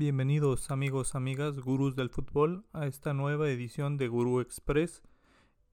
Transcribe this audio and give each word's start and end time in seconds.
Bienvenidos 0.00 0.70
amigos, 0.70 1.16
amigas, 1.16 1.58
gurús 1.58 1.96
del 1.96 2.08
fútbol 2.08 2.64
a 2.72 2.86
esta 2.86 3.14
nueva 3.14 3.50
edición 3.50 3.96
de 3.96 4.06
Gurú 4.06 4.38
Express 4.38 5.02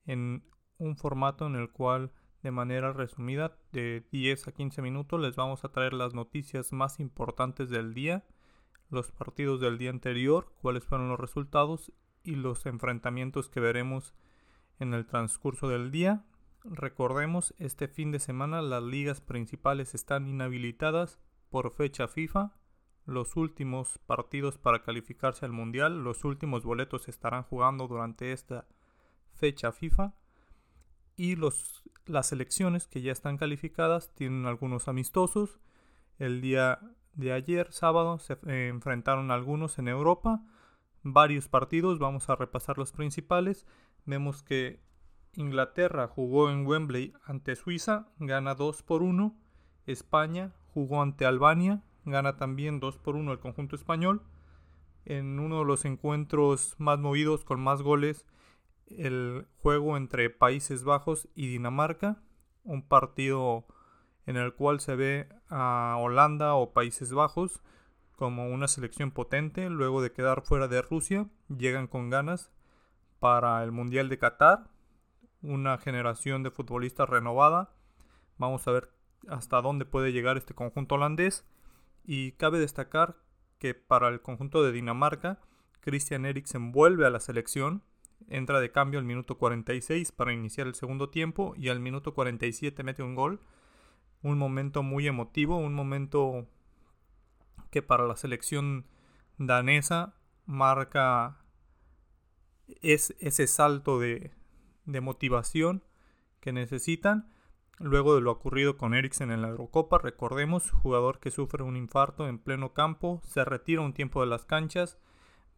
en 0.07 0.43
un 0.79 0.97
formato 0.97 1.45
en 1.45 1.53
el 1.53 1.69
cual 1.69 2.11
de 2.41 2.49
manera 2.49 2.91
resumida 2.91 3.55
de 3.71 4.03
10 4.11 4.47
a 4.47 4.52
15 4.52 4.81
minutos 4.81 5.21
les 5.21 5.35
vamos 5.35 5.63
a 5.63 5.69
traer 5.69 5.93
las 5.93 6.16
noticias 6.16 6.73
más 6.73 6.99
importantes 6.99 7.69
del 7.69 7.93
día, 7.93 8.25
los 8.89 9.11
partidos 9.11 9.61
del 9.61 9.77
día 9.77 9.91
anterior, 9.91 10.52
cuáles 10.59 10.85
fueron 10.85 11.07
los 11.07 11.19
resultados 11.19 11.91
y 12.23 12.33
los 12.33 12.66
enfrentamientos 12.66 13.47
que 13.47 13.59
veremos 13.59 14.16
en 14.80 14.95
el 14.95 15.05
transcurso 15.05 15.69
del 15.69 15.91
día. 15.91 16.25
Recordemos, 16.63 17.53
este 17.59 17.88
fin 17.88 18.11
de 18.11 18.17
semana 18.17 18.63
las 18.63 18.81
ligas 18.81 19.21
principales 19.21 19.94
están 19.94 20.27
inhabilitadas 20.27 21.19
por 21.52 21.71
fecha 21.75 22.07
FIFA 22.07 22.55
los 23.05 23.36
últimos 23.36 24.00
partidos 24.00 24.58
para 24.58 24.82
calificarse 24.84 25.45
al 25.45 25.52
Mundial. 25.52 26.04
Los 26.04 26.23
últimos 26.23 26.64
boletos 26.64 27.04
se 27.04 27.12
estarán 27.12 27.44
jugando 27.44 27.88
durante 27.88 28.31
esta 28.31 28.68
fecha 29.34 29.72
FIFA. 29.72 30.14
Y 31.16 31.36
los, 31.36 31.84
las 32.05 32.28
selecciones 32.28 32.88
que 32.88 33.02
ya 33.02 33.12
están 33.12 33.38
calificadas 33.38 34.14
tienen 34.14 34.45
algunos 34.45 34.88
amistosos. 34.88 35.59
El 36.18 36.42
día 36.42 36.80
de 37.14 37.31
ayer, 37.31 37.72
sábado, 37.72 38.20
se 38.20 38.38
enfrentaron 38.44 39.31
algunos 39.31 39.80
en 39.80 39.88
Europa. 39.88 40.44
Varios 41.03 41.47
partidos, 41.47 42.00
vamos 42.00 42.30
a 42.30 42.36
repasar 42.36 42.78
los 42.78 42.92
principales. 42.92 43.66
Vemos 44.06 44.44
que 44.44 44.81
Inglaterra 45.34 46.08
jugó 46.08 46.50
en 46.50 46.66
Wembley 46.66 47.14
ante 47.23 47.56
Suiza, 47.56 48.08
gana 48.19 48.56
2 48.56 48.84
por 48.84 49.03
1. 49.03 49.36
España 49.86 50.53
jugó 50.73 51.02
ante 51.02 51.25
Albania, 51.25 51.84
gana 52.06 52.38
también 52.38 52.80
2 52.80 52.98
por 52.98 53.16
1 53.16 53.31
el 53.31 53.39
conjunto 53.39 53.75
español. 53.75 54.22
En 55.06 55.39
uno 55.39 55.59
de 55.59 55.66
los 55.66 55.86
encuentros 55.86 56.75
más 56.78 57.00
movidos 57.00 57.44
con 57.44 57.59
más 57.59 57.81
goles, 57.81 58.25
el 58.88 59.47
juego 59.58 59.97
entre 59.97 60.30
Países 60.30 60.84
Bajos 60.84 61.28
y 61.36 61.47
Dinamarca, 61.47 62.22
un 62.64 62.88
partido 62.88 63.66
en 64.25 64.38
el 64.38 64.53
cual 64.53 64.80
se 64.80 64.95
ve 64.95 65.30
a 65.50 65.97
Holanda 66.00 66.56
o 66.56 66.73
Países 66.73 67.14
Bajos 67.14 67.62
como 68.16 68.50
una 68.50 68.67
selección 68.67 69.12
potente 69.12 69.69
luego 69.69 70.02
de 70.02 70.12
quedar 70.12 70.42
fuera 70.42 70.67
de 70.67 70.81
Rusia, 70.81 71.28
llegan 71.50 71.88
con 71.88 72.09
ganas 72.09 72.52
para 73.19 73.64
el 73.64 73.72
Mundial 73.72 74.09
de 74.09 74.17
Qatar, 74.17 74.69
una 75.42 75.78
generación 75.78 76.42
de 76.42 76.52
futbolistas 76.52 77.09
renovada. 77.09 77.73
Vamos 78.38 78.67
a 78.67 78.72
ver 78.72 78.90
hasta 79.28 79.62
dónde 79.62 79.86
puede 79.86 80.12
llegar 80.12 80.38
este 80.38 80.53
conjunto 80.53 80.95
holandés 80.95 81.45
y 82.06 82.34
cabe 82.34 82.59
destacar 82.59 83.17
que 83.59 83.73
para 83.73 84.09
el 84.09 84.22
conjunto 84.22 84.64
de 84.64 84.72
Dinamarca, 84.72 85.39
Christian 85.81 86.25
Eriksen 86.25 86.72
vuelve 86.72 87.06
a 87.06 87.09
la 87.09 87.20
selección, 87.20 87.84
entra 88.28 88.59
de 88.59 88.72
cambio 88.72 89.00
al 89.00 89.06
minuto 89.06 89.38
46 89.38 90.12
para 90.12 90.34
iniciar 90.34 90.67
el 90.67 90.75
segundo 90.75 91.09
tiempo 91.09 91.53
y 91.58 91.70
al 91.70 91.80
minuto 91.80 92.14
47 92.14 92.84
mete 92.84 93.03
un 93.03 93.16
gol. 93.16 93.39
Un 94.22 94.38
momento 94.38 94.81
muy 94.81 95.08
emotivo, 95.08 95.58
un 95.58 95.73
momento 95.73 96.47
que 97.70 97.81
para 97.81 98.08
la 98.08 98.16
selección 98.16 98.86
danesa 99.38 100.16
marca 100.46 101.44
es 102.81 103.16
ese 103.19 103.47
salto 103.47 104.00
de, 104.00 104.31
de 104.85 105.02
motivación 105.02 105.84
que 106.40 106.52
necesitan 106.52 107.29
Luego 107.80 108.16
de 108.16 108.22
lo 108.22 108.31
ocurrido 108.31 108.78
con 108.78 108.94
Eriksen 108.94 109.31
en 109.31 109.41
la 109.41 109.50
Eurocopa, 109.50 109.97
recordemos, 109.97 110.72
jugador 110.72 111.19
que 111.19 111.30
sufre 111.30 111.63
un 111.63 111.75
infarto 111.75 112.28
en 112.28 112.40
pleno 112.40 112.74
campo, 112.74 113.22
se 113.25 113.44
retira 113.44 113.81
un 113.81 113.94
tiempo 113.94 114.22
de 114.22 114.28
las 114.28 114.46
canchas, 114.46 114.97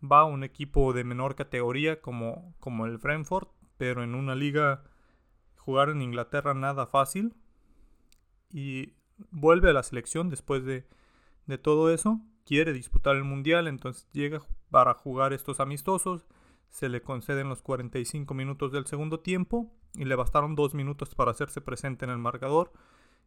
va 0.03 0.21
a 0.21 0.25
un 0.25 0.43
equipo 0.43 0.93
de 0.93 1.03
menor 1.03 1.35
categoría 1.35 2.01
como, 2.01 2.55
como 2.59 2.87
el 2.87 2.97
Brentford, 2.97 3.47
pero 3.77 4.03
en 4.03 4.15
una 4.15 4.33
liga 4.33 4.83
jugar 5.57 5.89
en 5.89 6.01
Inglaterra 6.01 6.53
nada 6.55 6.87
fácil 6.87 7.35
y 8.49 8.93
vuelve 9.29 9.69
a 9.69 9.73
la 9.73 9.83
selección 9.83 10.29
después 10.29 10.63
de, 10.63 10.87
de 11.45 11.57
todo 11.57 11.93
eso, 11.93 12.19
quiere 12.45 12.73
disputar 12.73 13.15
el 13.15 13.25
Mundial, 13.25 13.67
entonces 13.67 14.07
llega 14.11 14.41
para 14.71 14.95
jugar 14.95 15.33
estos 15.33 15.59
amistosos, 15.59 16.25
se 16.69 16.89
le 16.89 17.01
conceden 17.01 17.49
los 17.49 17.61
45 17.61 18.33
minutos 18.33 18.71
del 18.71 18.85
segundo 18.85 19.19
tiempo 19.19 19.71
y 19.95 20.05
le 20.05 20.15
bastaron 20.15 20.55
dos 20.55 20.73
minutos 20.73 21.15
para 21.15 21.31
hacerse 21.31 21.61
presente 21.61 22.05
en 22.05 22.11
el 22.11 22.17
marcador. 22.17 22.71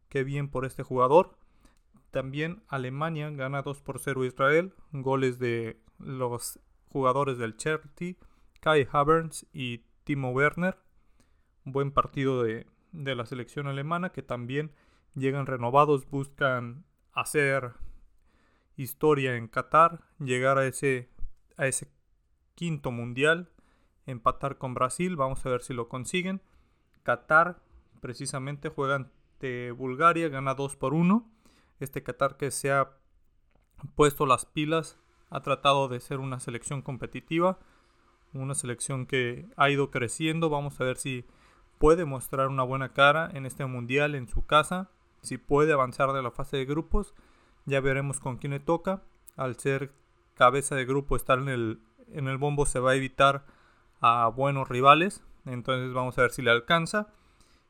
Qué 0.09 0.23
bien 0.23 0.49
por 0.49 0.65
este 0.65 0.83
jugador. 0.83 1.37
También 2.11 2.63
Alemania 2.67 3.29
gana 3.29 3.61
2 3.61 3.81
por 3.81 3.99
0 3.99 4.21
a 4.21 4.25
Israel. 4.25 4.73
Goles 4.91 5.39
de 5.39 5.81
los 5.99 6.59
jugadores 6.89 7.37
del 7.37 7.55
Chelsea, 7.55 8.15
Kai 8.59 8.87
Havertz 8.91 9.45
y 9.53 9.85
Timo 10.03 10.31
Werner. 10.31 10.77
Buen 11.63 11.91
partido 11.91 12.43
de, 12.43 12.67
de 12.91 13.15
la 13.15 13.25
selección 13.25 13.67
alemana 13.67 14.11
que 14.11 14.23
también 14.23 14.71
llegan 15.15 15.45
renovados, 15.45 16.09
buscan 16.09 16.85
hacer 17.13 17.73
historia 18.75 19.35
en 19.35 19.47
Qatar, 19.47 20.01
llegar 20.19 20.57
a 20.57 20.65
ese, 20.65 21.09
a 21.57 21.67
ese 21.67 21.87
quinto 22.61 22.91
mundial, 22.91 23.49
empatar 24.05 24.59
con 24.59 24.75
Brasil, 24.75 25.15
vamos 25.15 25.43
a 25.43 25.49
ver 25.49 25.63
si 25.63 25.73
lo 25.73 25.89
consiguen. 25.89 26.43
Qatar 27.01 27.59
precisamente 28.01 28.69
juega 28.69 28.97
ante 28.97 29.71
Bulgaria, 29.71 30.29
gana 30.29 30.53
2 30.53 30.75
por 30.75 30.93
1. 30.93 31.27
Este 31.79 32.03
Qatar 32.03 32.37
que 32.37 32.51
se 32.51 32.71
ha 32.71 32.91
puesto 33.95 34.27
las 34.27 34.45
pilas, 34.45 34.99
ha 35.31 35.41
tratado 35.41 35.87
de 35.87 35.99
ser 35.99 36.19
una 36.19 36.39
selección 36.39 36.83
competitiva, 36.83 37.57
una 38.31 38.53
selección 38.53 39.07
que 39.07 39.49
ha 39.57 39.71
ido 39.71 39.89
creciendo, 39.89 40.51
vamos 40.51 40.79
a 40.79 40.83
ver 40.83 40.97
si 40.97 41.25
puede 41.79 42.05
mostrar 42.05 42.47
una 42.49 42.61
buena 42.61 42.93
cara 42.93 43.31
en 43.33 43.47
este 43.47 43.65
mundial 43.65 44.13
en 44.13 44.27
su 44.27 44.45
casa, 44.45 44.91
si 45.23 45.39
puede 45.39 45.73
avanzar 45.73 46.13
de 46.13 46.21
la 46.21 46.29
fase 46.29 46.57
de 46.57 46.65
grupos, 46.65 47.15
ya 47.65 47.81
veremos 47.81 48.19
con 48.19 48.37
quién 48.37 48.51
le 48.51 48.59
toca, 48.59 49.01
al 49.35 49.57
ser 49.57 49.95
cabeza 50.35 50.75
de 50.75 50.85
grupo 50.85 51.15
estar 51.15 51.39
en 51.39 51.49
el 51.49 51.81
en 52.13 52.27
el 52.27 52.37
bombo 52.37 52.65
se 52.65 52.79
va 52.79 52.91
a 52.91 52.95
evitar 52.95 53.45
a 54.01 54.27
buenos 54.27 54.67
rivales. 54.67 55.23
Entonces 55.45 55.93
vamos 55.93 56.17
a 56.17 56.23
ver 56.23 56.31
si 56.31 56.41
le 56.41 56.51
alcanza. 56.51 57.07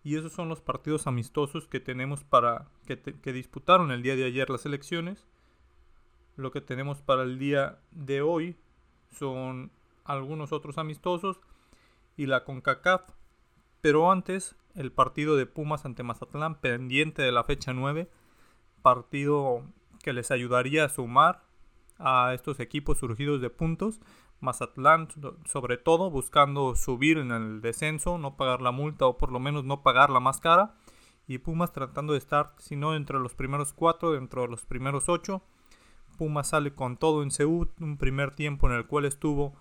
Y 0.03 0.17
esos 0.17 0.31
son 0.31 0.49
los 0.49 0.61
partidos 0.61 1.05
amistosos 1.05 1.67
que 1.67 1.79
tenemos 1.79 2.23
para 2.23 2.67
que, 2.85 3.33
disputaron 3.33 3.91
el 3.91 4.01
día 4.01 4.15
de 4.15 4.25
ayer 4.25 4.49
las 4.49 4.65
elecciones. 4.65 5.27
Lo 6.35 6.51
que 6.51 6.61
tenemos 6.61 7.01
para 7.01 7.23
el 7.23 7.37
día 7.37 7.79
de 7.91 8.21
hoy 8.21 8.57
son 9.11 9.71
algunos 10.03 10.51
otros 10.53 10.77
amistosos 10.77 11.39
y 12.17 12.25
la 12.25 12.43
CONCACAF. 12.43 13.03
Pero 13.81 14.11
antes, 14.11 14.55
el 14.73 14.91
partido 14.91 15.35
de 15.35 15.45
Pumas 15.45 15.85
ante 15.85 16.03
Mazatlán, 16.03 16.55
pendiente 16.55 17.21
de 17.21 17.31
la 17.31 17.43
fecha 17.43 17.73
9. 17.73 18.09
Partido 18.81 19.63
que 20.01 20.13
les 20.13 20.31
ayudaría 20.31 20.85
a 20.85 20.89
sumar 20.89 21.43
a 21.99 22.33
estos 22.33 22.59
equipos 22.59 22.97
surgidos 22.97 23.41
de 23.41 23.51
puntos 23.51 23.99
Mazatlán 24.41 25.07
sobre 25.45 25.77
todo 25.77 26.09
buscando 26.09 26.75
subir 26.75 27.17
en 27.17 27.31
el 27.31 27.61
descenso, 27.61 28.17
no 28.17 28.35
pagar 28.35 28.61
la 28.61 28.71
multa 28.71 29.05
o 29.05 29.17
por 29.17 29.31
lo 29.31 29.39
menos 29.39 29.63
no 29.63 29.83
pagar 29.83 30.09
la 30.09 30.19
más 30.19 30.41
cara. 30.41 30.75
Y 31.27 31.37
Pumas 31.37 31.71
tratando 31.71 32.13
de 32.13 32.19
estar, 32.19 32.53
si 32.57 32.75
no 32.75 32.95
entre 32.95 33.19
los 33.19 33.35
primeros 33.35 33.71
cuatro, 33.71 34.11
dentro 34.11 34.41
de 34.41 34.47
los 34.49 34.65
primeros 34.65 35.07
ocho. 35.07 35.41
Pumas 36.17 36.49
sale 36.49 36.73
con 36.73 36.97
todo 36.97 37.23
en 37.23 37.31
Seúl, 37.31 37.71
un 37.79 37.97
primer 37.97 38.31
tiempo 38.35 38.67
en 38.67 38.75
el 38.75 38.85
cual 38.85 39.05
estuvo 39.05 39.53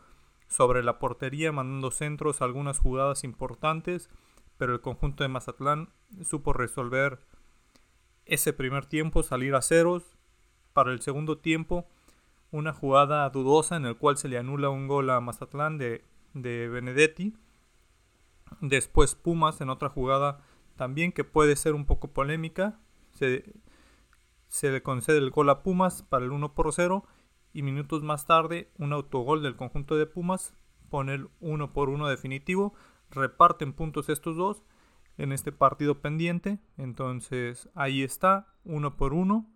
sobre 0.48 0.82
la 0.82 0.98
portería, 0.98 1.52
mandando 1.52 1.90
centros, 1.90 2.42
algunas 2.42 2.78
jugadas 2.78 3.22
importantes, 3.22 4.10
pero 4.58 4.72
el 4.72 4.80
conjunto 4.80 5.22
de 5.22 5.28
Mazatlán 5.28 5.90
supo 6.22 6.52
resolver 6.52 7.20
ese 8.26 8.52
primer 8.52 8.86
tiempo, 8.86 9.22
salir 9.22 9.54
a 9.54 9.62
ceros. 9.62 10.16
Para 10.72 10.92
el 10.92 11.00
segundo 11.00 11.38
tiempo, 11.38 11.88
una 12.50 12.72
jugada 12.72 13.28
dudosa 13.30 13.76
en 13.76 13.86
el 13.86 13.96
cual 13.96 14.16
se 14.16 14.28
le 14.28 14.38
anula 14.38 14.70
un 14.70 14.88
gol 14.88 15.10
a 15.10 15.20
Mazatlán 15.20 15.78
de, 15.78 16.04
de 16.34 16.68
Benedetti. 16.68 17.34
Después 18.60 19.14
Pumas 19.14 19.60
en 19.60 19.70
otra 19.70 19.88
jugada 19.88 20.40
también 20.76 21.12
que 21.12 21.24
puede 21.24 21.56
ser 21.56 21.74
un 21.74 21.86
poco 21.86 22.08
polémica. 22.08 22.80
Se, 23.12 23.52
se 24.48 24.70
le 24.70 24.82
concede 24.82 25.18
el 25.18 25.30
gol 25.30 25.50
a 25.50 25.62
Pumas 25.62 26.02
para 26.02 26.24
el 26.24 26.32
1 26.32 26.54
por 26.54 26.72
0 26.72 27.04
y 27.52 27.62
minutos 27.62 28.02
más 28.02 28.26
tarde 28.26 28.70
un 28.78 28.92
autogol 28.92 29.42
del 29.42 29.56
conjunto 29.56 29.96
de 29.96 30.06
Pumas 30.06 30.54
pone 30.88 31.14
el 31.14 31.28
1 31.40 31.72
por 31.72 31.88
1 31.88 32.08
definitivo. 32.08 32.74
Reparten 33.10 33.72
puntos 33.72 34.08
estos 34.08 34.36
dos 34.36 34.64
en 35.16 35.32
este 35.32 35.52
partido 35.52 36.00
pendiente. 36.00 36.58
Entonces 36.76 37.68
ahí 37.74 38.02
está, 38.02 38.54
1 38.64 38.96
por 38.96 39.14
1, 39.14 39.48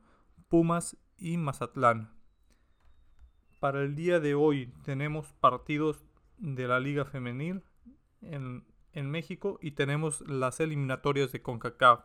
Pumas 0.49 0.97
y 1.19 1.37
Mazatlán. 1.37 2.14
Para 3.65 3.81
el 3.81 3.95
día 3.95 4.21
de 4.21 4.35
hoy 4.35 4.71
tenemos 4.85 5.33
partidos 5.41 6.05
de 6.37 6.69
la 6.69 6.81
Liga 6.81 7.07
Femenil 7.07 7.63
en, 8.21 8.63
México 8.93 9.59
y 9.63 9.71
tenemos 9.71 10.21
las 10.29 10.61
eliminatorias 10.61 11.33
de 11.33 11.41
CONCACAF. 11.41 12.05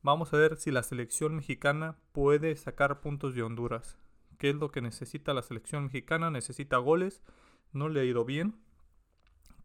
Vamos 0.00 0.32
a 0.32 0.38
ver 0.38 0.56
si 0.56 0.70
la 0.70 0.82
selección 0.82 1.36
mexicana 1.36 1.98
puede 2.12 2.56
sacar 2.56 3.02
puntos 3.02 3.34
de 3.34 3.42
Honduras. 3.42 3.98
¿Qué 4.38 4.48
es 4.48 4.56
lo 4.56 4.70
que 4.70 4.80
necesita 4.80 5.34
la 5.34 5.42
selección 5.42 5.84
mexicana? 5.84 6.30
Necesita 6.30 6.78
goles. 6.78 7.22
No 7.74 7.90
le 7.90 8.00
ha 8.00 8.04
ido 8.04 8.24
bien. 8.24 8.56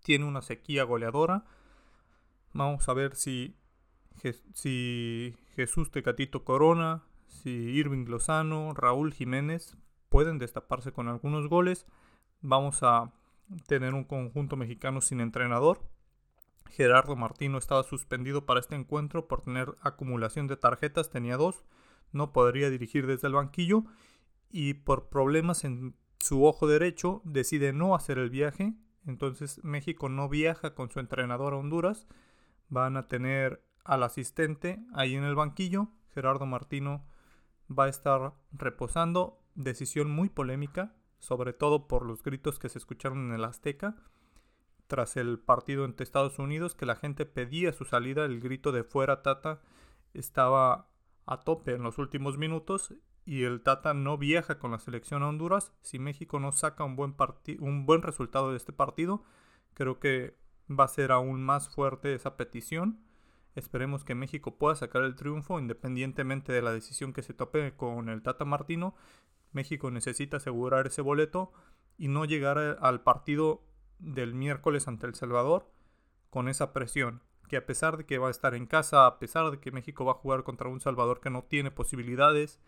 Tiene 0.04 0.26
una 0.26 0.42
sequía 0.42 0.84
goleadora. 0.84 1.46
Vamos 2.52 2.90
a 2.90 2.94
ver 2.94 3.16
si, 3.16 3.56
si 4.54 5.34
Jesús 5.56 5.92
Tecatito 5.92 6.44
Corona, 6.44 7.04
si 7.26 7.52
Irving 7.52 8.04
Lozano, 8.10 8.74
Raúl 8.74 9.14
Jiménez 9.14 9.78
pueden 10.10 10.38
destaparse 10.38 10.92
con 10.92 11.08
algunos 11.08 11.48
goles. 11.48 11.86
Vamos 12.42 12.84
a 12.84 13.12
tener 13.68 13.94
un 13.94 14.04
conjunto 14.04 14.56
mexicano 14.56 15.02
sin 15.02 15.22
entrenador. 15.22 15.82
Gerardo 16.70 17.16
Martino 17.16 17.58
estaba 17.58 17.84
suspendido 17.84 18.46
para 18.46 18.60
este 18.60 18.76
encuentro 18.76 19.28
por 19.28 19.42
tener 19.42 19.76
acumulación 19.82 20.48
de 20.48 20.56
tarjetas, 20.56 21.10
tenía 21.10 21.36
dos, 21.36 21.64
no 22.12 22.32
podría 22.32 22.70
dirigir 22.70 23.08
desde 23.08 23.28
el 23.28 23.34
banquillo 23.34 23.86
y 24.52 24.76
por 24.76 25.10
problemas 25.10 25.64
en 25.64 25.96
su 26.20 26.46
ojo 26.46 26.68
derecho 26.68 27.22
decide 27.24 27.74
no 27.74 27.96
hacer 27.96 28.18
el 28.18 28.30
viaje. 28.30 28.74
Entonces 29.06 29.64
México 29.64 30.10
no 30.10 30.30
viaja 30.30 30.76
con 30.76 30.90
su 30.90 31.00
entrenador 31.00 31.54
a 31.54 31.58
Honduras. 31.58 32.08
Van 32.68 32.98
a 32.98 33.08
tener 33.08 33.64
al 33.84 34.04
asistente 34.04 34.80
ahí 34.94 35.16
en 35.16 35.24
el 35.24 35.36
banquillo. 35.36 35.88
Gerardo 36.14 36.46
Martino 36.46 37.06
va 37.70 37.86
a 37.86 37.90
estar 37.90 38.34
reposando. 38.52 39.39
Decisión 39.60 40.10
muy 40.10 40.30
polémica, 40.30 40.96
sobre 41.18 41.52
todo 41.52 41.90
por 41.90 42.06
los 42.06 42.24
gritos 42.24 42.60
que 42.60 42.70
se 42.70 42.78
escucharon 42.78 43.28
en 43.28 43.34
el 43.34 43.44
Azteca 43.44 43.98
tras 44.88 45.18
el 45.18 45.38
partido 45.38 45.84
entre 45.84 46.06
Estados 46.06 46.40
Unidos, 46.40 46.76
que 46.76 46.86
la 46.86 46.96
gente 46.96 47.26
pedía 47.26 47.74
su 47.74 47.84
salida. 47.84 48.24
El 48.24 48.40
grito 48.40 48.72
de 48.72 48.86
fuera 48.86 49.22
Tata 49.22 49.62
estaba 50.14 50.88
a 51.26 51.42
tope 51.42 51.74
en 51.74 51.84
los 51.84 51.98
últimos 51.98 52.38
minutos 52.38 52.94
y 53.26 53.44
el 53.44 53.62
Tata 53.62 53.94
no 53.94 54.18
viaja 54.18 54.60
con 54.60 54.72
la 54.72 54.80
selección 54.80 55.24
a 55.24 55.28
Honduras. 55.28 55.74
Si 55.82 56.00
México 56.00 56.40
no 56.40 56.54
saca 56.54 56.86
un 56.86 56.96
buen, 56.96 57.16
un 57.60 57.86
buen 57.86 58.02
resultado 58.02 58.52
de 58.52 58.58
este 58.58 58.72
partido, 58.72 59.26
creo 59.74 60.00
que 60.00 60.38
va 60.72 60.86
a 60.86 60.88
ser 60.88 61.12
aún 61.12 61.44
más 61.44 61.68
fuerte 61.68 62.14
esa 62.14 62.38
petición. 62.38 63.02
Esperemos 63.56 64.06
que 64.06 64.16
México 64.16 64.58
pueda 64.58 64.78
sacar 64.78 65.04
el 65.04 65.16
triunfo 65.16 65.60
independientemente 65.60 66.54
de 66.54 66.62
la 66.62 66.72
decisión 66.72 67.12
que 67.12 67.24
se 67.24 67.34
tope 67.34 67.76
con 67.76 68.08
el 68.08 68.22
Tata 68.22 68.46
Martino. 68.46 68.96
México 69.52 69.92
necesita 69.92 70.38
asegurar 70.38 70.88
ese 70.88 71.02
boleto 71.02 71.52
y 71.98 72.08
no 72.08 72.26
llegar 72.26 72.78
al 72.82 73.02
partido 73.02 73.64
del 74.00 74.34
miércoles 74.34 74.88
ante 74.88 75.08
El 75.08 75.16
Salvador 75.16 75.70
con 76.30 76.48
esa 76.48 76.74
presión 76.74 77.22
que 77.50 77.58
a 77.58 77.66
pesar 77.66 77.98
de 77.98 78.06
que 78.06 78.20
va 78.20 78.28
a 78.28 78.32
estar 78.32 78.54
en 78.54 78.68
casa, 78.68 79.08
a 79.08 79.18
pesar 79.20 79.50
de 79.50 79.60
que 79.60 79.72
México 79.72 80.06
va 80.06 80.12
a 80.12 80.16
jugar 80.16 80.44
contra 80.44 80.70
un 80.70 80.80
Salvador 80.80 81.20
que 81.20 81.32
no 81.32 81.44
tiene 81.44 81.72
posibilidades, 81.72 82.60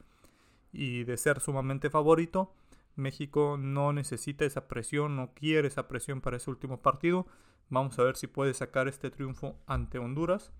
y 0.74 1.04
de 1.04 1.18
ser 1.18 1.39
sumamente 1.39 1.89
favorito, 1.89 2.54
México 2.95 3.57
no 3.60 3.94
necesita 3.94 4.45
esa 4.45 4.68
presión, 4.68 5.16
no 5.16 5.33
quiere 5.33 5.68
esa 5.68 5.88
presión 5.88 6.22
para 6.22 6.38
ese 6.38 6.50
último 6.50 6.81
partido. 6.81 7.28
Vamos 7.69 7.98
a 8.00 8.04
ver 8.04 8.18
si 8.18 8.28
puede 8.28 8.54
sacar 8.54 8.88
este 8.88 9.12
triunfo 9.12 9.57
ante 9.66 9.98
Honduras. 9.98 10.51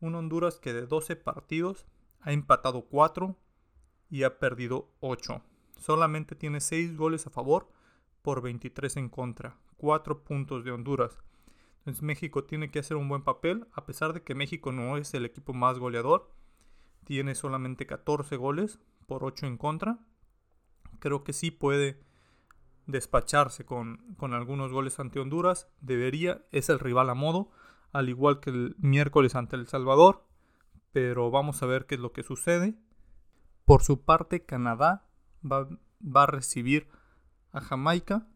Un 0.00 0.14
Honduras 0.14 0.58
que 0.58 0.72
de 0.72 0.86
12 0.86 1.16
partidos 1.16 1.86
ha 2.20 2.32
empatado 2.32 2.86
4 2.86 3.36
y 4.10 4.22
ha 4.22 4.38
perdido 4.38 4.90
8. 5.00 5.42
Solamente 5.84 6.34
tiene 6.34 6.62
6 6.62 6.96
goles 6.96 7.26
a 7.26 7.30
favor 7.30 7.68
por 8.22 8.40
23 8.40 8.96
en 8.96 9.10
contra. 9.10 9.58
4 9.76 10.24
puntos 10.24 10.64
de 10.64 10.70
Honduras. 10.70 11.18
Entonces 11.80 12.02
México 12.02 12.44
tiene 12.44 12.70
que 12.70 12.78
hacer 12.78 12.96
un 12.96 13.06
buen 13.06 13.22
papel, 13.22 13.66
a 13.74 13.84
pesar 13.84 14.14
de 14.14 14.22
que 14.22 14.34
México 14.34 14.72
no 14.72 14.96
es 14.96 15.12
el 15.12 15.26
equipo 15.26 15.52
más 15.52 15.78
goleador. 15.78 16.30
Tiene 17.04 17.34
solamente 17.34 17.86
14 17.86 18.36
goles, 18.36 18.78
por 19.06 19.24
8 19.24 19.44
en 19.44 19.58
contra. 19.58 19.98
Creo 21.00 21.22
que 21.22 21.34
sí 21.34 21.50
puede 21.50 22.00
despacharse 22.86 23.66
con, 23.66 24.16
algunos 24.32 24.72
goles 24.72 24.98
ante 25.00 25.20
Honduras. 25.20 25.68
Debería, 25.82 26.46
es 26.50 26.70
el 26.70 26.78
rival 26.78 27.10
a 27.10 27.14
modo, 27.14 27.50
al 27.92 28.08
igual 28.08 28.40
que 28.40 28.48
el 28.48 28.74
miércoles 28.78 29.34
ante 29.34 29.56
El 29.56 29.66
Salvador. 29.66 30.24
Pero 30.92 31.30
vamos 31.30 31.62
a 31.62 31.66
ver 31.66 31.84
qué 31.84 31.96
es 31.96 32.00
lo 32.00 32.14
que 32.14 32.22
sucede. 32.22 32.74
Por 33.66 33.82
su 33.82 34.02
parte, 34.02 34.46
Canadá 34.46 35.10
va, 35.44 35.68
a 36.22 36.26
recibir 36.26 36.88
a 37.52 37.60
Jamaica. 37.60 38.26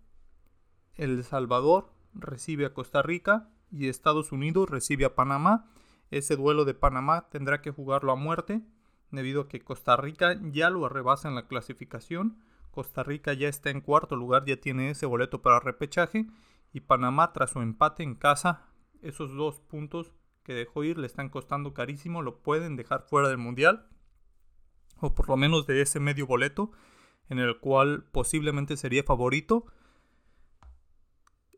El 0.94 1.24
Salvador 1.24 1.92
recibe 2.14 2.66
a 2.66 2.74
Costa 2.74 3.02
Rica 3.02 3.50
y 3.70 3.88
Estados 3.88 4.32
Unidos 4.32 4.70
recibe 4.70 5.04
a 5.04 5.14
Panamá. 5.14 5.70
Ese 6.10 6.36
duelo 6.36 6.64
de 6.64 6.74
Panamá 6.74 7.28
tendrá 7.30 7.60
que 7.60 7.70
jugarlo 7.70 8.12
a 8.12 8.16
muerte 8.16 8.62
debido 9.10 9.42
a 9.42 9.48
que 9.48 9.60
Costa 9.60 9.96
Rica 9.96 10.38
ya 10.42 10.70
lo 10.70 10.88
rebasa 10.88 11.28
en 11.28 11.34
la 11.34 11.46
clasificación. 11.46 12.38
Costa 12.70 13.02
Rica 13.02 13.32
ya 13.32 13.48
está 13.48 13.70
en 13.70 13.80
cuarto 13.80 14.16
lugar, 14.16 14.44
ya 14.44 14.56
tiene 14.56 14.90
ese 14.90 15.06
boleto 15.06 15.42
para 15.42 15.60
repechaje. 15.60 16.26
Y 16.72 16.80
Panamá, 16.80 17.32
tras 17.32 17.50
su 17.50 17.60
empate 17.60 18.02
en 18.02 18.14
casa, 18.14 18.66
esos 19.02 19.34
dos 19.34 19.60
puntos 19.60 20.12
que 20.42 20.54
dejó 20.54 20.84
ir 20.84 20.98
le 20.98 21.06
están 21.06 21.28
costando 21.28 21.74
carísimo, 21.74 22.22
lo 22.22 22.38
pueden 22.38 22.76
dejar 22.76 23.02
fuera 23.02 23.28
del 23.28 23.38
Mundial. 23.38 23.86
O 25.00 25.14
por 25.14 25.28
lo 25.28 25.36
menos 25.36 25.66
de 25.66 25.80
ese 25.80 26.00
medio 26.00 26.26
boleto, 26.26 26.72
en 27.28 27.38
el 27.38 27.58
cual 27.58 28.04
posiblemente 28.10 28.76
sería 28.76 29.02
favorito. 29.02 29.66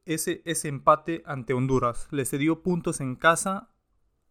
Ese, 0.04 0.42
ese 0.44 0.68
empate 0.68 1.22
ante 1.26 1.54
Honduras 1.54 2.08
le 2.10 2.24
cedió 2.24 2.62
puntos 2.62 3.00
en 3.00 3.16
casa 3.16 3.70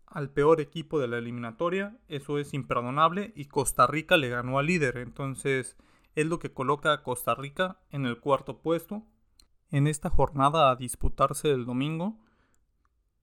al 0.05 0.31
peor 0.31 0.59
equipo 0.59 0.99
de 0.99 1.07
la 1.07 1.19
eliminatoria, 1.19 1.97
eso 2.07 2.39
es 2.39 2.53
imperdonable 2.53 3.31
y 3.35 3.45
Costa 3.45 3.85
Rica 3.85 4.17
le 4.17 4.29
ganó 4.29 4.57
al 4.57 4.65
líder, 4.65 4.97
entonces 4.97 5.77
es 6.15 6.25
lo 6.25 6.39
que 6.39 6.51
coloca 6.51 6.91
a 6.91 7.03
Costa 7.03 7.35
Rica 7.35 7.79
en 7.91 8.05
el 8.05 8.19
cuarto 8.19 8.59
puesto. 8.59 9.03
En 9.71 9.85
esta 9.85 10.09
jornada 10.09 10.71
a 10.71 10.75
disputarse 10.75 11.51
el 11.51 11.65
domingo, 11.65 12.17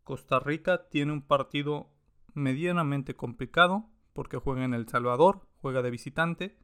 Costa 0.05 0.39
Rica 0.39 0.89
tiene 0.89 1.13
un 1.13 1.23
partido 1.23 1.91
medianamente 2.35 3.17
complicado 3.17 3.91
porque 4.13 4.39
juega 4.39 4.65
en 4.65 4.73
El 4.73 4.89
Salvador, 4.89 5.49
juega 5.61 5.83
de 5.83 5.91
visitante, 5.91 6.57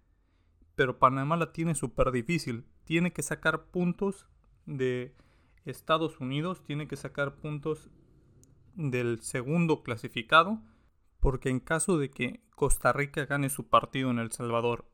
pero 0.82 0.98
Panamá 0.98 1.36
la 1.36 1.52
tiene 1.52 1.76
súper 1.76 2.10
difícil, 2.10 2.64
tiene 2.82 3.12
que 3.12 3.22
sacar 3.22 3.66
puntos 3.66 4.26
de 4.66 5.14
Estados 5.64 6.18
Unidos, 6.18 6.64
tiene 6.64 6.88
que 6.88 6.96
sacar 6.96 7.36
puntos 7.36 7.88
del 8.74 9.20
segundo 9.20 9.84
clasificado, 9.84 10.60
porque 11.20 11.50
en 11.50 11.60
caso 11.60 11.98
de 11.98 12.10
que 12.10 12.40
Costa 12.56 12.92
Rica 12.92 13.26
gane 13.26 13.48
su 13.48 13.68
partido 13.68 14.10
en 14.10 14.18
El 14.18 14.32
Salvador 14.32 14.90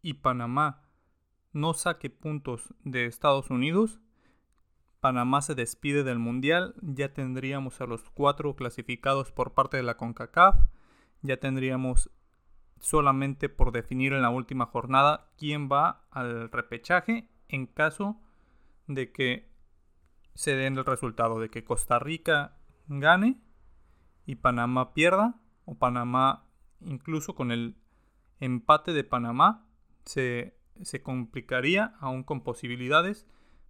y 0.00 0.14
Panamá 0.14 0.84
no 1.52 1.74
saque 1.74 2.08
puntos 2.08 2.72
de 2.84 3.06
Estados 3.06 3.50
Unidos, 3.50 4.00
Panamá 5.00 5.42
se 5.42 5.56
despide 5.56 6.04
del 6.04 6.20
Mundial, 6.20 6.76
ya 6.82 7.12
tendríamos 7.12 7.80
a 7.80 7.86
los 7.86 8.08
cuatro 8.10 8.54
clasificados 8.54 9.32
por 9.32 9.54
parte 9.54 9.76
de 9.76 9.82
la 9.82 9.96
CONCACAF, 9.96 10.68
ya 11.22 11.38
tendríamos 11.38 12.12
solamente 12.82 13.48
por 13.48 13.70
definir 13.70 14.12
en 14.12 14.22
la 14.22 14.30
última 14.30 14.66
jornada 14.66 15.30
quién 15.38 15.68
va 15.70 16.04
al 16.10 16.50
repechaje 16.50 17.28
en 17.48 17.66
caso 17.66 18.20
de 18.88 19.12
que 19.12 19.48
se 20.34 20.56
den 20.56 20.76
el 20.76 20.84
resultado 20.84 21.38
de 21.38 21.48
que 21.48 21.64
Costa 21.64 22.00
Rica 22.00 22.56
gane 22.88 23.40
y 24.26 24.34
Panamá 24.34 24.94
pierda, 24.94 25.40
o 25.64 25.78
Panamá 25.78 26.44
incluso 26.80 27.36
con 27.36 27.52
el 27.52 27.76
empate 28.40 28.92
de 28.92 29.04
Panamá 29.04 29.64
se, 30.04 30.58
se 30.80 31.02
complicaría 31.02 31.94
aún 32.00 32.24
con 32.24 32.42
posibilidades, 32.42 33.28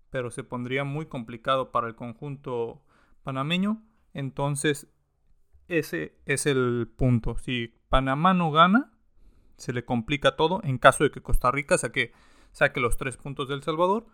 pero 0.08 0.30
se 0.30 0.42
pondría 0.42 0.84
muy 0.84 1.04
complicado 1.04 1.70
para 1.70 1.86
el 1.86 1.94
conjunto 1.94 2.82
panameño. 3.22 3.82
Entonces, 4.14 4.90
ese 5.68 6.16
es 6.24 6.46
el 6.46 6.90
punto. 6.96 7.36
Si 7.36 7.74
Panamá 7.90 8.32
no 8.32 8.50
gana, 8.50 8.91
se 9.56 9.72
le 9.72 9.84
complica 9.84 10.36
todo 10.36 10.60
en 10.64 10.78
caso 10.78 11.04
de 11.04 11.10
que 11.10 11.22
Costa 11.22 11.50
Rica 11.50 11.78
saque, 11.78 12.12
saque 12.52 12.80
los 12.80 12.96
tres 12.96 13.16
puntos 13.16 13.48
del 13.48 13.62
Salvador. 13.62 14.06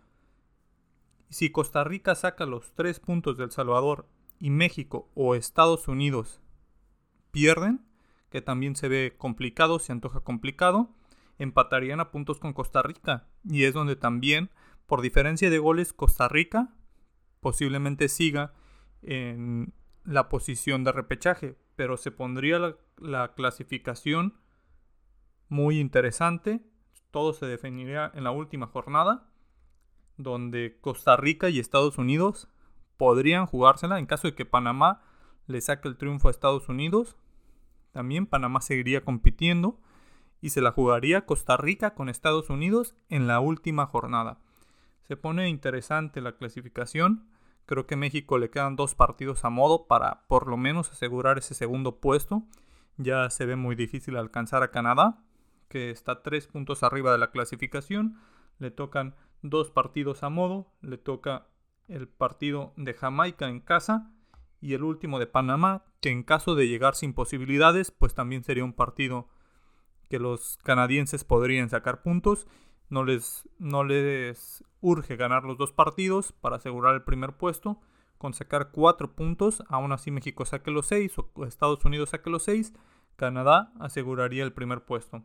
Si 1.30 1.50
Costa 1.50 1.84
Rica 1.84 2.14
saca 2.14 2.46
los 2.46 2.72
tres 2.74 3.00
puntos 3.00 3.36
del 3.36 3.50
Salvador 3.50 4.06
y 4.38 4.50
México 4.50 5.10
o 5.14 5.34
Estados 5.34 5.88
Unidos 5.88 6.40
pierden, 7.30 7.84
que 8.30 8.42
también 8.42 8.76
se 8.76 8.88
ve 8.88 9.14
complicado, 9.16 9.78
se 9.78 9.92
antoja 9.92 10.20
complicado, 10.20 10.90
empatarían 11.38 12.00
a 12.00 12.10
puntos 12.10 12.38
con 12.38 12.52
Costa 12.52 12.82
Rica. 12.82 13.26
Y 13.44 13.64
es 13.64 13.74
donde 13.74 13.96
también, 13.96 14.50
por 14.86 15.00
diferencia 15.00 15.50
de 15.50 15.58
goles, 15.58 15.92
Costa 15.92 16.28
Rica 16.28 16.74
posiblemente 17.40 18.08
siga 18.08 18.52
en 19.02 19.72
la 20.04 20.28
posición 20.28 20.84
de 20.84 20.92
repechaje. 20.92 21.56
Pero 21.76 21.96
se 21.96 22.10
pondría 22.10 22.58
la, 22.58 22.76
la 22.98 23.34
clasificación 23.34 24.34
muy 25.48 25.78
interesante. 25.78 26.60
Todo 27.10 27.32
se 27.32 27.46
definiría 27.46 28.10
en 28.14 28.24
la 28.24 28.30
última 28.30 28.66
jornada, 28.66 29.28
donde 30.16 30.78
Costa 30.80 31.16
Rica 31.16 31.48
y 31.48 31.58
Estados 31.58 31.98
Unidos 31.98 32.48
podrían 32.96 33.46
jugársela 33.46 33.98
en 33.98 34.06
caso 34.06 34.28
de 34.28 34.34
que 34.34 34.44
Panamá 34.44 35.02
le 35.46 35.60
saque 35.60 35.88
el 35.88 35.96
triunfo 35.96 36.28
a 36.28 36.30
Estados 36.30 36.68
Unidos. 36.68 37.16
También 37.92 38.26
Panamá 38.26 38.60
seguiría 38.60 39.04
compitiendo 39.04 39.80
y 40.40 40.50
se 40.50 40.60
la 40.60 40.72
jugaría 40.72 41.24
Costa 41.26 41.56
Rica 41.56 41.94
con 41.94 42.08
Estados 42.08 42.50
Unidos 42.50 42.94
en 43.08 43.26
la 43.26 43.40
última 43.40 43.86
jornada. 43.86 44.38
Se 45.02 45.16
pone 45.16 45.48
interesante 45.48 46.20
la 46.20 46.36
clasificación. 46.36 47.28
Creo 47.66 47.86
que 47.86 47.96
México 47.96 48.38
le 48.38 48.50
quedan 48.50 48.76
dos 48.76 48.94
partidos 48.94 49.44
a 49.44 49.50
modo 49.50 49.86
para 49.86 50.26
por 50.28 50.48
lo 50.48 50.56
menos 50.56 50.90
asegurar 50.90 51.38
ese 51.38 51.54
segundo 51.54 52.00
puesto. 52.00 52.42
Ya 52.98 53.30
se 53.30 53.46
ve 53.46 53.56
muy 53.56 53.74
difícil 53.74 54.16
alcanzar 54.16 54.62
a 54.62 54.70
Canadá, 54.70 55.22
que 55.68 55.90
está 55.90 56.22
tres 56.22 56.46
puntos 56.46 56.82
arriba 56.82 57.12
de 57.12 57.18
la 57.18 57.30
clasificación. 57.30 58.18
Le 58.58 58.70
tocan 58.70 59.14
dos 59.42 59.70
partidos 59.70 60.22
a 60.22 60.28
modo. 60.28 60.72
Le 60.80 60.98
toca 60.98 61.48
el 61.88 62.08
partido 62.08 62.72
de 62.76 62.94
Jamaica 62.94 63.48
en 63.48 63.60
casa 63.60 64.10
y 64.60 64.74
el 64.74 64.82
último 64.82 65.18
de 65.18 65.26
Panamá, 65.26 65.84
que 66.00 66.10
en 66.10 66.22
caso 66.22 66.54
de 66.54 66.68
llegar 66.68 66.94
sin 66.94 67.14
posibilidades, 67.14 67.90
pues 67.90 68.14
también 68.14 68.44
sería 68.44 68.64
un 68.64 68.72
partido 68.72 69.28
que 70.08 70.18
los 70.18 70.58
canadienses 70.58 71.24
podrían 71.24 71.70
sacar 71.70 72.02
puntos. 72.02 72.46
No 72.88 73.04
les, 73.04 73.48
no 73.58 73.84
les 73.84 74.64
urge 74.80 75.16
ganar 75.16 75.44
los 75.44 75.58
dos 75.58 75.72
partidos 75.72 76.32
para 76.32 76.56
asegurar 76.56 76.94
el 76.94 77.02
primer 77.02 77.36
puesto. 77.36 77.80
Con 78.16 78.34
sacar 78.34 78.72
cuatro 78.72 79.14
puntos, 79.14 79.62
aún 79.68 79.92
así 79.92 80.10
México 80.10 80.44
saque 80.44 80.72
los 80.72 80.86
seis 80.86 81.14
o 81.18 81.44
Estados 81.44 81.84
Unidos 81.84 82.10
saque 82.10 82.30
los 82.30 82.42
seis, 82.42 82.74
Canadá 83.14 83.72
aseguraría 83.78 84.42
el 84.42 84.52
primer 84.52 84.84
puesto. 84.84 85.22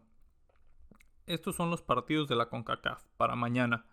Estos 1.25 1.55
son 1.55 1.69
los 1.69 1.81
partidos 1.81 2.27
de 2.27 2.35
la 2.35 2.49
CONCACAF 2.49 3.03
para 3.17 3.35
mañana. 3.35 3.85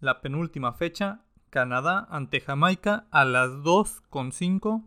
La 0.00 0.20
penúltima 0.20 0.72
fecha, 0.72 1.24
Canadá 1.50 2.06
ante 2.10 2.40
Jamaica 2.40 3.06
a 3.10 3.24
las 3.24 3.50
2.5 3.50 4.84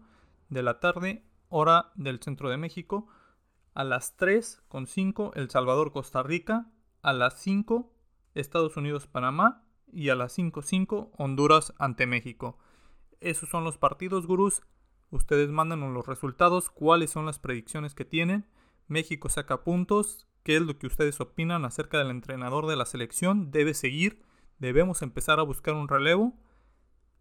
de 0.49 0.63
la 0.63 0.79
tarde, 0.79 1.23
hora 1.49 1.91
del 1.95 2.19
centro 2.21 2.49
de 2.49 2.57
México 2.57 3.07
a 3.73 3.83
las 3.83 4.15
3 4.17 4.63
con 4.67 4.87
5 4.87 5.31
El 5.35 5.49
Salvador 5.49 5.91
Costa 5.91 6.23
Rica, 6.23 6.67
a 7.01 7.13
las 7.13 7.39
5 7.41 7.91
Estados 8.35 8.77
Unidos 8.77 9.07
Panamá 9.07 9.63
y 9.91 10.09
a 10.09 10.15
las 10.15 10.37
5.5 10.37 11.11
Honduras 11.17 11.73
ante 11.77 12.07
México. 12.07 12.57
Esos 13.19 13.49
son 13.49 13.63
los 13.63 13.77
partidos, 13.77 14.27
gurús. 14.27 14.61
Ustedes 15.09 15.49
mándanos 15.49 15.93
los 15.93 16.07
resultados, 16.07 16.69
cuáles 16.69 17.11
son 17.11 17.25
las 17.25 17.39
predicciones 17.39 17.93
que 17.93 18.05
tienen. 18.05 18.47
México 18.87 19.29
saca 19.29 19.63
puntos, 19.63 20.27
qué 20.43 20.57
es 20.57 20.61
lo 20.61 20.77
que 20.77 20.87
ustedes 20.87 21.19
opinan 21.19 21.65
acerca 21.65 21.97
del 21.97 22.11
entrenador 22.11 22.67
de 22.67 22.75
la 22.75 22.85
selección. 22.85 23.51
Debe 23.51 23.73
seguir, 23.73 24.21
debemos 24.59 25.01
empezar 25.01 25.39
a 25.39 25.43
buscar 25.43 25.73
un 25.73 25.87
relevo. 25.87 26.33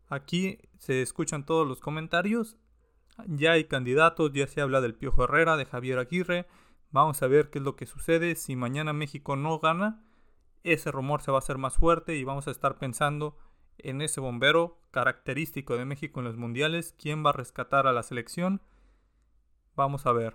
Aquí 0.09 0.59
se 0.79 1.03
escuchan 1.03 1.47
todos 1.47 1.67
los 1.67 1.81
comentarios 1.81 2.57
ya 3.27 3.53
hay 3.53 3.65
candidatos, 3.65 4.33
ya 4.33 4.47
se 4.47 4.61
habla 4.61 4.81
del 4.81 4.95
Piojo 4.95 5.25
Herrera, 5.25 5.57
de 5.57 5.67
Javier 5.67 5.99
Aguirre. 5.99 6.47
Vamos 6.91 7.23
a 7.23 7.27
ver 7.27 7.51
qué 7.51 7.59
es 7.59 7.65
lo 7.65 7.77
que 7.77 7.87
sucede. 7.87 8.35
Si 8.35 8.57
mañana 8.57 8.93
México 8.93 9.37
no 9.37 9.59
gana, 9.59 10.05
ese 10.63 10.91
rumor 10.91 11.23
se 11.23 11.31
va 11.31 11.39
a 11.39 11.41
hacer 11.41 11.59
más 11.59 11.77
fuerte 11.77 12.17
y 12.17 12.25
vamos 12.25 12.49
a 12.49 12.51
estar 12.51 12.79
pensando 12.79 13.37
en 13.79 14.01
ese 14.03 14.21
bombero 14.21 14.81
característico 14.91 15.77
de 15.77 15.85
México 15.85 16.21
en 16.21 16.27
los 16.27 16.37
mundiales. 16.37 16.95
¿Quién 16.99 17.25
va 17.25 17.31
a 17.31 17.35
rescatar 17.35 17.87
a 17.87 17.93
la 17.93 18.03
selección? 18.03 18.63
Vamos 19.75 20.07
a 20.07 20.13
ver. 20.13 20.35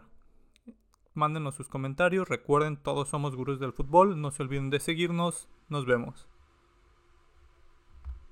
Mándenos 1.17 1.55
sus 1.55 1.67
comentarios. 1.67 2.29
Recuerden, 2.29 2.77
todos 2.77 3.09
somos 3.09 3.35
gurús 3.35 3.59
del 3.59 3.73
fútbol. 3.73 4.21
No 4.21 4.31
se 4.31 4.43
olviden 4.43 4.69
de 4.69 4.79
seguirnos. 4.79 5.49
Nos 5.67 5.85
vemos. 5.85 6.27